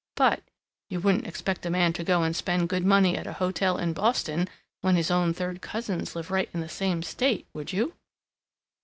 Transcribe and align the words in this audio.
But 0.15 0.41
"you 0.89 0.99
wouldn't 0.99 1.27
expect 1.27 1.63
a 1.63 1.69
man 1.69 1.93
to 1.93 2.03
go 2.03 2.23
and 2.23 2.35
spend 2.35 2.69
good 2.69 2.83
money 2.83 3.15
at 3.15 3.27
a 3.27 3.33
hotel 3.33 3.77
in 3.77 3.93
Boston, 3.93 4.49
when 4.81 4.95
his 4.95 5.11
own 5.11 5.31
third 5.31 5.61
cousins 5.61 6.15
live 6.15 6.31
right 6.31 6.49
in 6.55 6.61
the 6.61 6.69
same 6.69 7.03
state, 7.03 7.45
would 7.53 7.71
you?" 7.71 7.93